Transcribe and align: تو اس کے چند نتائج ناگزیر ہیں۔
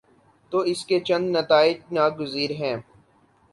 تو 0.51 0.57
اس 0.71 0.85
کے 0.85 0.99
چند 0.99 1.35
نتائج 1.37 1.77
ناگزیر 1.91 2.51
ہیں۔ 2.51 2.75